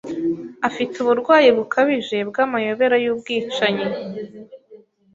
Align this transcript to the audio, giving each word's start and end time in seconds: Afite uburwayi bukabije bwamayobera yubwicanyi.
Afite 0.67 0.95
uburwayi 0.99 1.49
bukabije 1.57 2.17
bwamayobera 2.29 2.95
yubwicanyi. 3.03 3.85